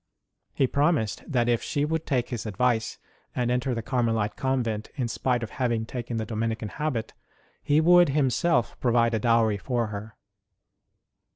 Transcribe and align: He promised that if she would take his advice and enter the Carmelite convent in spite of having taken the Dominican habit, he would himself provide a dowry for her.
He 0.55 0.65
promised 0.65 1.23
that 1.31 1.47
if 1.47 1.61
she 1.61 1.85
would 1.85 2.07
take 2.07 2.29
his 2.29 2.47
advice 2.47 2.97
and 3.35 3.51
enter 3.51 3.75
the 3.75 3.83
Carmelite 3.83 4.35
convent 4.35 4.89
in 4.95 5.07
spite 5.07 5.43
of 5.43 5.51
having 5.51 5.85
taken 5.85 6.17
the 6.17 6.25
Dominican 6.25 6.69
habit, 6.69 7.13
he 7.61 7.79
would 7.79 8.09
himself 8.09 8.79
provide 8.79 9.13
a 9.13 9.19
dowry 9.19 9.59
for 9.59 9.85
her. 9.93 10.17